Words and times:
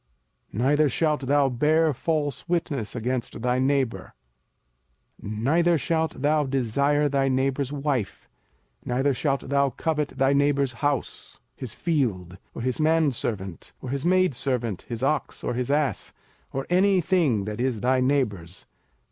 05:005:020 0.51 0.63
Neither 0.63 0.89
shalt 0.89 1.19
thou 1.27 1.47
bear 1.47 1.93
false 1.93 2.49
witness 2.49 2.95
against 2.95 3.39
thy 3.43 3.59
neighbour. 3.59 4.15
05:005:021 5.23 5.37
Neither 5.43 5.77
shalt 5.77 6.21
thou 6.23 6.43
desire 6.43 7.07
thy 7.07 7.27
neighbour's 7.29 7.71
wife, 7.71 8.27
neither 8.83 9.13
shalt 9.13 9.49
thou 9.49 9.69
covet 9.69 10.09
thy 10.17 10.33
neighbour's 10.33 10.73
house, 10.81 11.39
his 11.55 11.75
field, 11.75 12.39
or 12.55 12.63
his 12.63 12.79
manservant, 12.79 13.73
or 13.79 13.89
his 13.91 14.03
maidservant, 14.03 14.87
his 14.89 15.03
ox, 15.03 15.43
or 15.43 15.53
his 15.53 15.69
ass, 15.69 16.13
or 16.51 16.65
any 16.71 16.99
thing 16.99 17.45
that 17.45 17.61
is 17.61 17.81
thy 17.81 17.99
neighbour's. 18.01 18.65